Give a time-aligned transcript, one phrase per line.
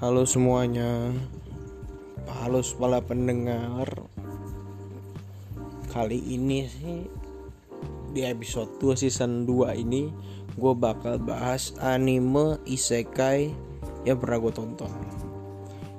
[0.00, 1.12] Halo semuanya.
[2.40, 3.84] Halo para pendengar.
[5.92, 7.04] Kali ini sih
[8.16, 10.08] Di episode 2 season 2 ini
[10.56, 13.52] Gue bakal bahas anime isekai
[14.08, 14.92] Yang pernah gue tonton.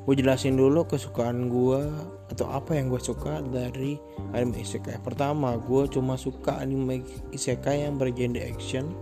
[0.09, 1.85] Gue jelasin dulu kesukaan gue
[2.33, 4.01] Atau apa yang gue suka dari
[4.33, 4.97] anime isekai.
[5.05, 8.97] Pertama gue cuma suka anime isekai yang bergenre action.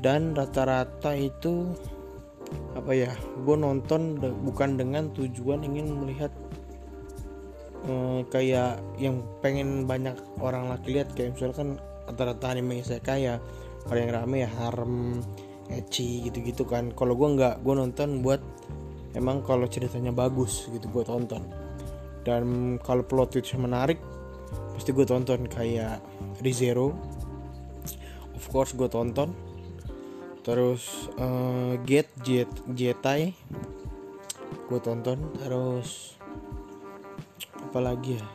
[0.00, 1.76] Dan rata-rata itu
[2.76, 3.10] apa ya
[3.42, 6.30] gue nonton bukan dengan tujuan ingin melihat
[7.88, 13.42] eh, kayak yang pengen banyak orang laki lihat kayak misalkan rata-rata anime saya kayak
[13.86, 15.22] paling rame ya harem
[15.70, 16.94] ecchi gitu-gitu kan.
[16.94, 18.38] Kalau gue nggak gue nonton buat
[19.18, 21.42] emang kalau ceritanya bagus gitu gue tonton.
[22.26, 23.98] Dan kalau plot twist menarik
[24.74, 26.02] pasti gue tonton kayak
[26.42, 26.94] ReZero.
[28.36, 29.32] Of course gue tonton
[30.46, 33.34] terus eh, Get Jet Jetai
[34.66, 35.18] gue tonton.
[35.38, 36.18] Terus
[37.62, 38.26] apa lagi ya?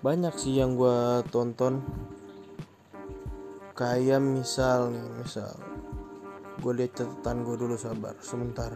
[0.00, 1.84] Banyak sih yang gue tonton.
[3.76, 5.52] Kayak misal nih misal
[6.60, 8.72] gue lihat catatan gue dulu sabar sebentar.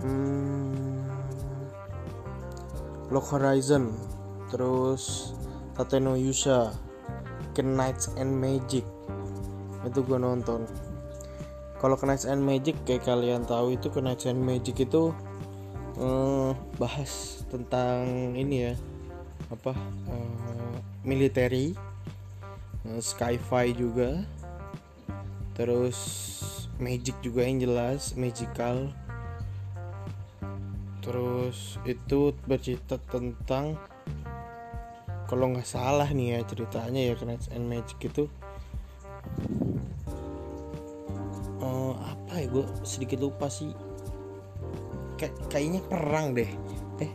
[0.00, 1.04] Hmm,
[3.12, 3.92] Lock Horizon.
[4.48, 5.36] Terus
[5.78, 6.74] Tateno Yusha
[7.54, 8.82] Knights and Magic.
[9.86, 10.66] Itu gue nonton.
[11.78, 15.14] Kalau Knights and Magic kayak kalian tahu itu Knights and Magic itu
[15.98, 18.74] eh, bahas tentang ini ya
[19.54, 19.72] apa
[20.10, 20.76] eh,
[21.06, 21.74] military
[22.86, 24.26] eh, sci-fi juga
[25.54, 25.98] terus
[26.78, 28.94] magic juga yang jelas magical.
[31.02, 33.74] Terus itu bercerita tentang
[35.28, 38.24] kalau nggak salah nih ya ceritanya ya Knights and Magic itu
[41.60, 43.70] eh, apa ya gue sedikit lupa sih.
[45.20, 46.48] Kayak kayaknya perang deh.
[47.04, 47.12] Eh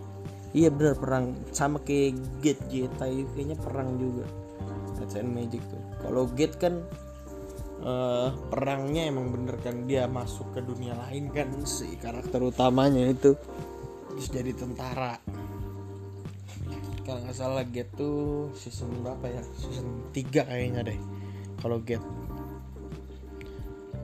[0.53, 1.33] iya benar perang.
[1.49, 4.29] Sama kayak Gate Jeta kayaknya perang juga.
[4.93, 6.85] Knights and Magic tuh kalau Gate kan
[7.81, 13.33] eh, perangnya emang bener kan dia masuk ke dunia lain kan si karakter utamanya itu.
[14.13, 15.17] Terus jadi tentara
[17.03, 19.43] kalau nggak salah Get tuh season berapa ya?
[19.59, 20.99] Season 3 kayaknya deh.
[21.59, 22.03] Kalau Get.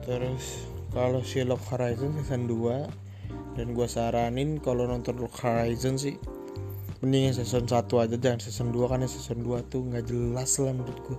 [0.04, 6.16] Terus kalau si Lock Horizon season 2 dan gua saranin kalau nonton Lock Horizon sih
[7.00, 11.00] mending season 1 aja jangan season 2 karena season 2 tuh nggak jelas lah menurut
[11.08, 11.18] gua.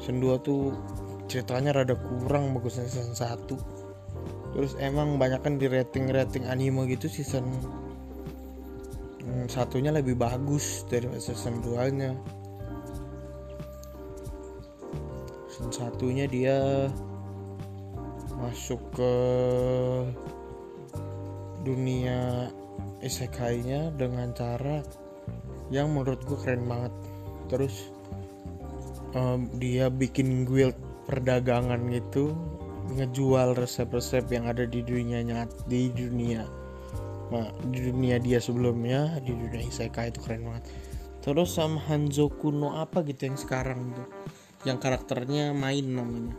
[0.00, 0.72] Season 2 tuh
[1.28, 3.84] ceritanya rada kurang bagusnya season 1
[4.54, 7.42] terus emang banyak kan di rating-rating anime gitu season
[9.46, 12.12] Satunya lebih bagus dari season 2 nya
[15.54, 16.90] season satunya dia
[18.42, 19.14] masuk ke
[21.62, 22.50] dunia
[23.00, 24.82] isekai-nya dengan cara
[25.72, 26.92] yang menurut gue keren banget.
[27.48, 27.94] Terus
[29.14, 30.76] em, dia bikin guild
[31.06, 32.34] perdagangan gitu
[32.98, 36.63] ngejual resep-resep yang ada di dunia nyat di dunia
[37.34, 40.70] Nah, di dunia dia sebelumnya di dunia isekai itu keren banget.
[41.18, 44.06] Terus sama Hanzoku no apa gitu yang sekarang tuh
[44.62, 46.30] yang karakternya main namanya.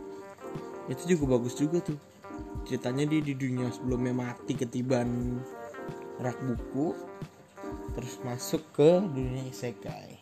[0.88, 2.00] Itu juga bagus juga tuh.
[2.64, 5.36] Ceritanya dia di dunia sebelumnya mati ketiban
[6.16, 6.96] rak buku
[7.92, 10.16] terus masuk ke dunia isekai.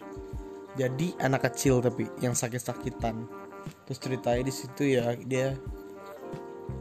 [0.74, 3.30] Jadi anak kecil tapi yang sakit-sakitan.
[3.86, 5.54] Terus ceritanya di situ ya dia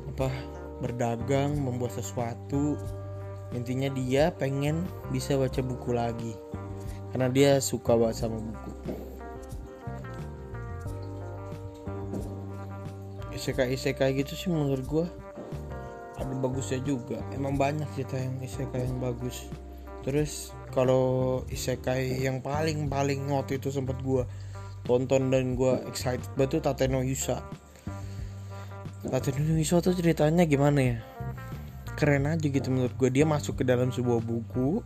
[0.09, 0.33] apa
[0.81, 2.73] berdagang membuat sesuatu
[3.53, 4.83] intinya dia pengen
[5.13, 6.33] bisa baca buku lagi.
[7.13, 8.71] Karena dia suka banget sama buku.
[13.33, 15.05] Isekai isekai gitu sih menurut gua.
[16.17, 17.21] Ada bagusnya juga.
[17.33, 19.45] Emang banyak cerita yang isekai yang bagus.
[20.01, 24.25] Terus kalau isekai yang paling paling waktu itu sempat gua
[24.83, 27.45] tonton dan gua excited tuh Tateno Yusa.
[29.05, 31.12] Tateno Yusa tuh ceritanya gimana ya
[32.03, 34.83] keren aja gitu menurut gue dia masuk ke dalam sebuah buku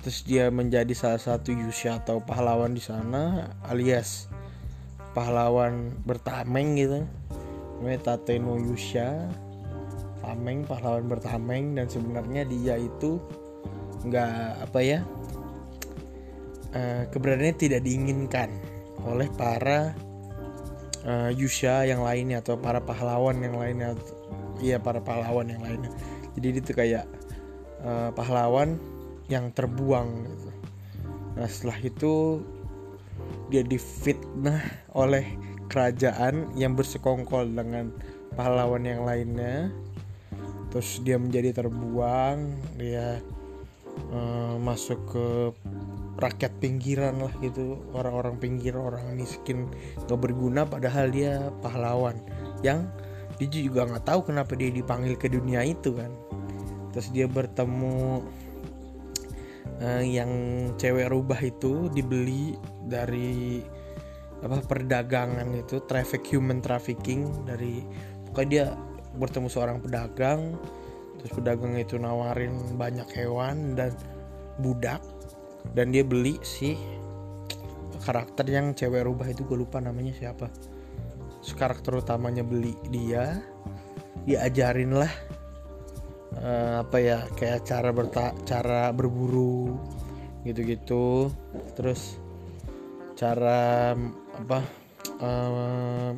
[0.00, 4.32] terus dia menjadi salah satu Yusha atau pahlawan di sana alias
[5.18, 7.02] pahlawan bertameng gitu.
[7.82, 9.26] Namanya Tateno Yusha.
[10.22, 13.16] Tameng pahlawan bertameng dan sebenarnya dia itu
[13.98, 15.00] nggak apa ya
[16.70, 18.50] eh, keberadaannya tidak diinginkan
[19.08, 19.96] oleh para
[21.02, 23.96] eh, Yusha yang lainnya atau para pahlawan yang lainnya
[24.60, 25.90] iya para pahlawan yang lainnya
[26.38, 27.04] jadi dia tuh kayak
[27.82, 28.78] eh, pahlawan
[29.28, 30.50] yang terbuang gitu.
[31.36, 32.14] Nah setelah itu
[33.52, 34.60] dia difitnah
[34.96, 35.24] oleh
[35.68, 37.92] kerajaan yang bersekongkol dengan
[38.34, 39.68] pahlawan yang lainnya.
[40.72, 42.36] Terus dia menjadi terbuang
[42.76, 43.24] dia
[44.12, 45.26] uh, masuk ke
[46.20, 47.80] rakyat pinggiran lah gitu.
[47.96, 49.68] Orang-orang pinggir orang miskin
[50.04, 52.20] nggak berguna padahal dia pahlawan.
[52.60, 52.88] Yang
[53.38, 56.10] dia juga nggak tahu kenapa dia dipanggil ke dunia itu kan
[56.92, 58.24] terus dia bertemu
[59.82, 60.30] uh, yang
[60.76, 62.56] cewek rubah itu dibeli
[62.86, 63.62] dari
[64.38, 67.82] apa perdagangan itu traffic human trafficking dari
[68.30, 68.66] pokoknya dia
[69.18, 70.54] bertemu seorang pedagang
[71.18, 73.90] terus pedagang itu nawarin banyak hewan dan
[74.62, 75.02] budak
[75.74, 76.78] dan dia beli si
[78.06, 80.48] karakter yang cewek rubah itu gue lupa namanya siapa.
[81.48, 83.40] Karakter utamanya beli dia
[84.28, 85.08] diajarin lah
[86.38, 89.74] uh, apa ya kayak cara berta cara berburu
[90.46, 91.30] gitu-gitu.
[91.74, 92.18] Terus
[93.18, 93.92] cara
[94.38, 94.58] apa
[95.18, 96.10] uh,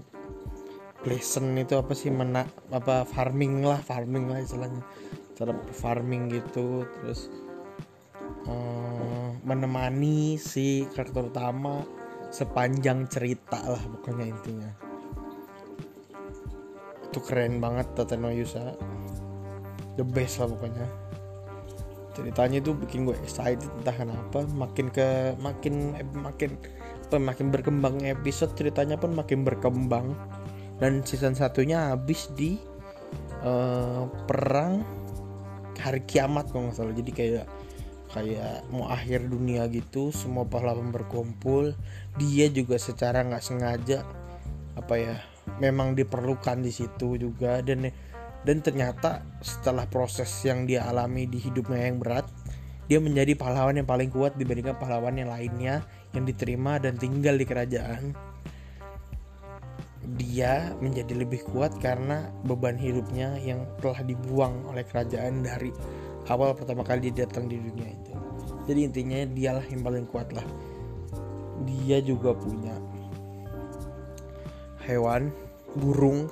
[1.01, 4.85] pleasant itu apa sih mena apa farming lah farming lah istilahnya.
[5.35, 7.33] Cara farming gitu terus
[8.45, 11.81] uh, menemani si karakter utama
[12.31, 14.71] sepanjang cerita lah pokoknya intinya.
[17.11, 18.77] Itu keren banget Tateno Yusa
[19.95, 20.87] the best lah pokoknya.
[22.11, 26.59] Ceritanya itu bikin gue excited entah kenapa makin ke makin makin
[27.11, 30.15] makin berkembang episode ceritanya pun makin berkembang.
[30.81, 32.57] Dan season satunya habis di
[33.45, 34.81] uh, perang
[35.81, 36.95] hari kiamat kalau nggak salah.
[36.97, 37.47] Jadi kayak
[38.11, 41.73] kayak mau akhir dunia gitu semua pahlawan berkumpul.
[42.19, 44.03] Dia juga secara nggak sengaja
[44.75, 45.17] apa ya
[45.63, 47.61] memang diperlukan di situ juga.
[47.63, 47.91] Dan
[48.45, 52.25] dan ternyata setelah proses yang dia alami di hidupnya yang berat
[52.91, 57.47] dia menjadi pahlawan yang paling kuat dibandingkan pahlawan yang lainnya yang diterima dan tinggal di
[57.47, 58.19] kerajaan.
[60.19, 65.71] Dia menjadi lebih kuat karena beban hidupnya yang telah dibuang oleh kerajaan dari
[66.27, 68.13] awal pertama kali dia datang di dunia itu.
[68.67, 70.47] Jadi intinya dialah yang paling kuat lah.
[71.71, 72.75] Dia juga punya
[74.83, 75.31] hewan
[75.79, 76.27] burung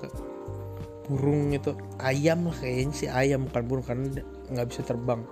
[1.09, 4.23] burung itu ayam lah kayaknya sih ayam bukan burung karena
[4.53, 5.25] nggak bisa terbang.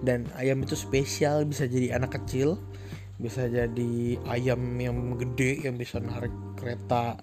[0.00, 2.56] Dan ayam itu spesial bisa jadi anak kecil
[3.20, 7.20] bisa jadi ayam yang gede yang bisa narik kereta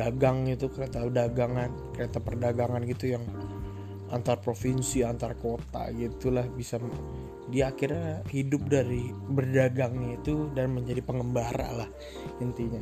[0.00, 3.24] dagang itu kereta dagangan kereta perdagangan gitu yang
[4.16, 6.80] antar provinsi antar kota gitulah bisa
[7.52, 11.88] dia akhirnya hidup dari berdagangnya itu dan menjadi pengembara lah
[12.38, 12.80] intinya.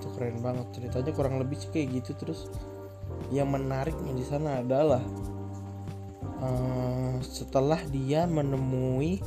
[0.00, 2.48] Itu keren banget ceritanya kurang lebih sih kayak gitu terus
[3.32, 5.02] yang menariknya di sana adalah
[6.42, 9.22] uh, setelah dia menemui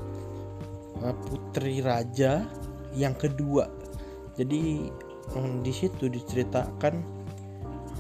[1.02, 2.46] uh, putri raja
[2.94, 3.68] yang kedua.
[4.36, 4.92] Jadi
[5.34, 7.02] um, di situ diceritakan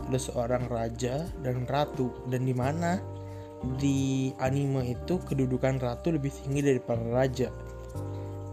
[0.05, 2.13] ada seorang raja dan ratu.
[2.29, 3.01] Dan di mana
[3.81, 7.49] di anime itu kedudukan ratu lebih tinggi daripada raja.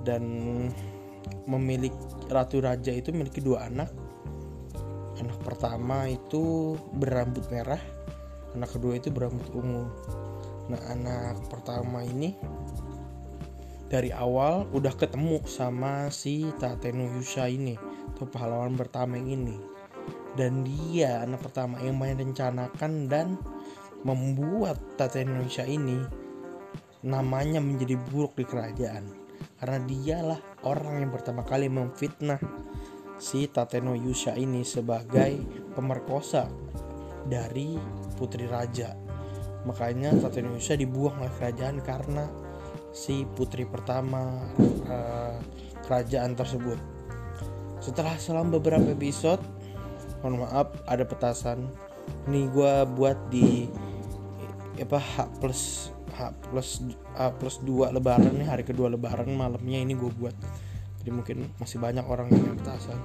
[0.03, 0.23] Dan
[1.47, 1.99] memiliki
[2.31, 3.91] ratu raja itu memiliki dua anak
[5.23, 7.81] anak pertama itu berambut merah
[8.53, 9.89] anak kedua itu berambut ungu.
[10.69, 12.37] Nah anak pertama ini
[13.89, 17.77] dari awal udah ketemu sama si Tateno Yusha ini
[18.17, 19.57] atau pahlawan pertama ini.
[20.33, 23.37] Dan dia anak pertama yang main rencanakan dan
[24.01, 26.01] membuat Tata Indonesia ini
[27.05, 29.13] namanya menjadi buruk di kerajaan.
[29.61, 32.41] Karena dialah orang yang pertama kali memfitnah
[33.23, 35.39] si Tateno Yusha ini sebagai
[35.79, 36.51] pemerkosa
[37.23, 37.79] dari
[38.19, 38.99] putri raja.
[39.63, 42.27] Makanya Tateno Yusha dibuang oleh kerajaan karena
[42.91, 44.51] si putri pertama
[44.91, 45.39] uh,
[45.87, 46.83] kerajaan tersebut.
[47.79, 49.39] Setelah selang beberapa episode
[50.27, 51.71] mohon maaf ada petasan.
[52.27, 53.71] Ini gue buat di
[54.83, 56.83] apa H plus H plus
[57.15, 60.35] H plus dua lebaran nih hari kedua lebaran malamnya ini gue buat
[61.03, 62.99] jadi mungkin masih banyak orang yang petasan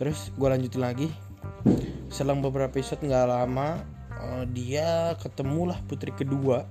[0.00, 1.08] terus gue lanjutin lagi.
[2.08, 3.84] Selang beberapa episode nggak lama
[4.16, 6.64] uh, dia ketemulah putri kedua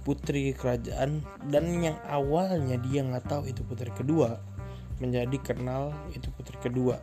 [0.00, 1.20] putri kerajaan
[1.52, 4.40] dan yang awalnya dia nggak tahu itu putri kedua
[4.96, 6.96] menjadi kenal itu putri kedua.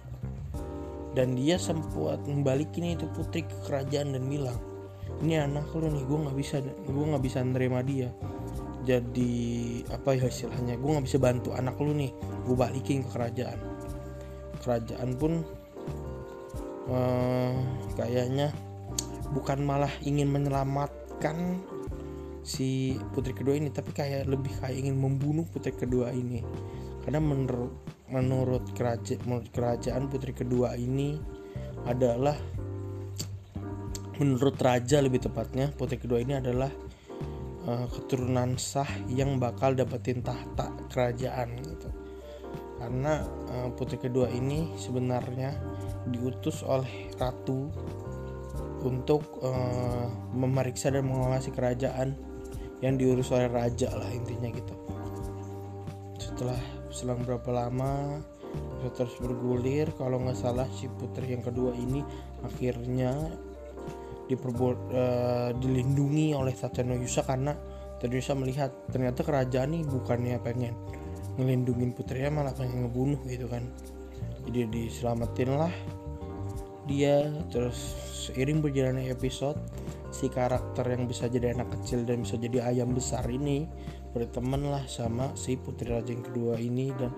[1.13, 4.59] Dan dia sempat membalikin itu putri ke kerajaan dan bilang
[5.23, 8.11] ini anak lu nih gue nggak bisa gue nggak bisa nerima dia
[8.85, 9.33] jadi
[9.89, 12.13] apa ya istilahnya gue nggak bisa bantu anak lu nih.
[12.45, 13.59] Gue balikin ke kerajaan.
[14.61, 15.41] Kerajaan pun
[16.87, 17.57] uh,
[17.97, 18.53] kayaknya
[19.33, 21.59] bukan malah ingin menyelamatkan
[22.45, 26.45] si putri kedua ini tapi kayak lebih kayak ingin membunuh putri kedua ini.
[27.01, 27.73] Karena menurut
[28.05, 31.17] menurut kerajaan menurut kerajaan putri kedua ini
[31.89, 32.37] adalah
[34.21, 36.71] menurut raja lebih tepatnya putri kedua ini adalah
[37.65, 41.89] uh, keturunan sah yang bakal dapetin tahta kerajaan gitu.
[42.79, 45.57] Karena uh, putri kedua ini sebenarnya
[46.09, 47.69] diutus oleh ratu
[48.85, 50.07] untuk uh,
[50.37, 52.13] memeriksa dan mengawasi kerajaan
[52.85, 54.75] yang diurus oleh raja lah intinya gitu.
[56.21, 56.59] Setelah
[56.93, 58.21] selang berapa lama
[58.93, 62.05] terus bergulir kalau nggak salah si putri yang kedua ini
[62.45, 63.33] akhirnya
[64.25, 67.53] diperbuat uh, dilindungi oleh Tateno Yusa karena
[67.97, 70.73] Tateno Yusa melihat ternyata kerajaan ini bukannya pengen
[71.35, 73.65] ngelindungin putrinya malah pengen ngebunuh gitu kan.
[74.45, 75.73] Jadi diselamatin lah
[76.85, 77.77] dia terus
[78.29, 79.57] seiring berjalannya episode
[80.13, 83.65] si karakter yang bisa jadi anak kecil dan bisa jadi ayam besar ini
[84.13, 87.11] berteman lah sama si putri raja yang kedua ini dan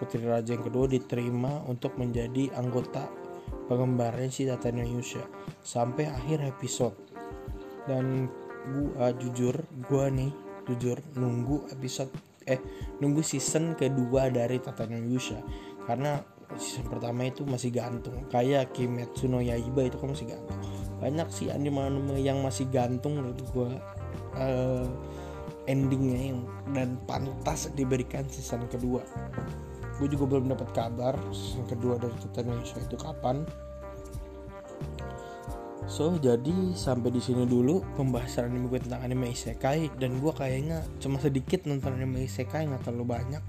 [0.00, 3.06] putri raja yang kedua diterima untuk menjadi anggota
[3.66, 5.22] pengembarnya si Tatanya Yusha
[5.62, 6.96] sampai akhir episode.
[7.86, 8.30] Dan
[8.62, 9.58] gua jujur
[9.90, 10.30] gua nih
[10.70, 12.14] jujur nunggu episode
[12.46, 12.62] eh
[13.02, 15.42] nunggu season kedua dari Tatanya Yusha
[15.86, 16.22] karena
[16.58, 20.58] season pertama itu masih gantung kayak Kimetsu no Yaiba itu kan masih gantung.
[21.02, 23.70] Banyak sih anime-anime yang masih gantung menurut gue
[24.38, 24.86] uh,
[25.66, 26.40] endingnya yang
[26.74, 29.02] dan pantas diberikan season kedua
[30.02, 33.46] gue juga belum dapat kabar season kedua dari Indonesia itu kapan.
[35.86, 40.82] So jadi sampai di sini dulu pembahasan anime gue tentang anime isekai dan gue kayaknya
[40.98, 43.42] cuma sedikit nonton anime isekai nggak terlalu banyak.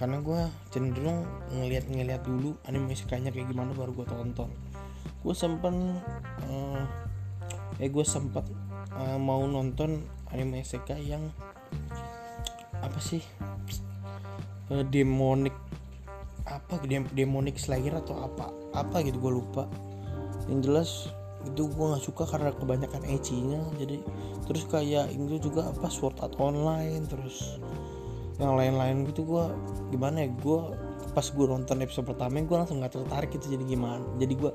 [0.00, 4.48] Karena gue cenderung ngeliat-ngeliat dulu anime isekainya kayak gimana baru gue tonton.
[5.20, 5.76] Gue sempet
[6.48, 6.84] uh,
[7.76, 8.48] eh gue sempat
[8.96, 10.00] uh, mau nonton
[10.32, 11.28] anime isekai yang
[12.80, 13.20] apa sih
[14.70, 15.54] uh, demonic
[16.48, 16.80] apa?
[16.86, 18.50] Dem demonic slayer atau apa?
[18.74, 19.66] Apa gitu gue lupa.
[20.48, 20.90] Yang jelas
[21.40, 23.96] itu gue nggak suka karena kebanyakan ecinya jadi
[24.44, 27.56] terus kayak itu juga apa sword art online terus
[28.36, 29.44] yang lain-lain gitu gue
[29.88, 30.58] gimana ya gue
[31.10, 34.04] pas gue nonton episode pertama gue langsung nggak tertarik itu jadi gimana.
[34.16, 34.52] Jadi gue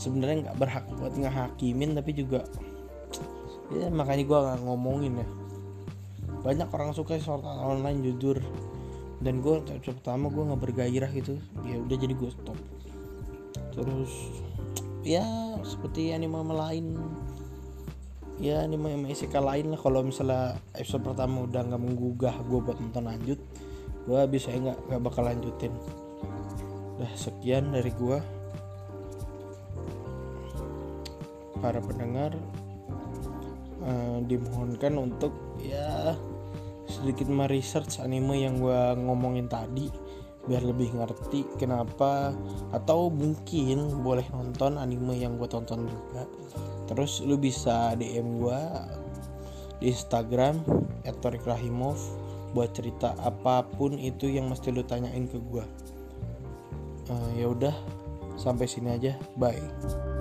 [0.00, 2.40] sebenarnya nggak berhak buat ngehakimin tapi juga
[3.72, 5.28] ya makanya gue nggak ngomongin ya.
[6.42, 8.40] Banyak orang suka short online jujur
[9.22, 11.38] dan gue pertama gue nggak bergairah gitu.
[11.62, 12.58] Ya udah jadi gue stop.
[13.72, 14.12] Terus
[15.06, 15.24] ya
[15.62, 16.98] seperti anime lain.
[18.42, 19.80] Ya anime MSK lain lah.
[19.80, 23.40] Kalau misalnya episode pertama udah nggak menggugah gue buat nonton lanjut
[24.02, 25.72] gue bisa nggak nggak bakal lanjutin.
[26.98, 28.18] Udah sekian dari gue
[31.62, 32.34] para pendengar
[33.86, 35.51] uh, dimohonkan untuk ya
[37.02, 39.90] sedikit meresearch anime yang gue ngomongin tadi
[40.46, 42.34] biar lebih ngerti kenapa
[42.70, 46.26] atau mungkin boleh nonton anime yang gue tonton juga.
[46.86, 48.60] Terus lu bisa DM gue
[49.82, 50.62] di Instagram
[51.02, 51.98] @torikrahimov
[52.54, 55.64] buat cerita apa pun itu yang mesti lu tanyain ke gue
[57.08, 57.74] uh, ya udah
[58.38, 59.16] sampai sini aja.
[59.36, 60.11] Bye